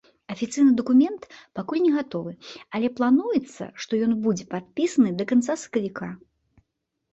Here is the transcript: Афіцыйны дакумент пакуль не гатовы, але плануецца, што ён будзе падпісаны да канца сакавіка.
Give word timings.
Афіцыйны 0.35 0.71
дакумент 0.79 1.27
пакуль 1.59 1.83
не 1.83 1.91
гатовы, 1.97 2.33
але 2.79 2.87
плануецца, 3.01 3.69
што 3.85 4.01
ён 4.09 4.19
будзе 4.27 4.51
падпісаны 4.57 5.15
да 5.23 5.31
канца 5.35 5.61
сакавіка. 5.67 6.13